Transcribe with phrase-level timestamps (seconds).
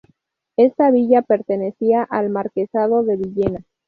[0.57, 3.63] Esta villa pertenecía al Marquesado de Villena.